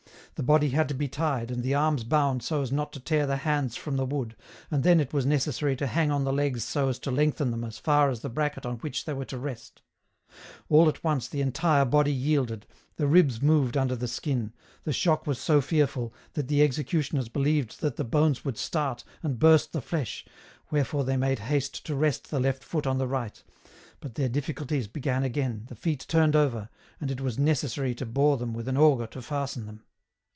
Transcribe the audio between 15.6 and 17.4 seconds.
fearful, that the executioners